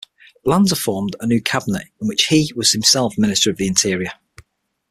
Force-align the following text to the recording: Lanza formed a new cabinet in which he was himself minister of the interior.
Lanza 0.45 0.75
formed 0.75 1.15
a 1.19 1.27
new 1.27 1.39
cabinet 1.39 1.83
in 2.01 2.07
which 2.07 2.25
he 2.25 2.51
was 2.55 2.71
himself 2.71 3.13
minister 3.19 3.51
of 3.51 3.57
the 3.57 3.67
interior. 3.67 4.13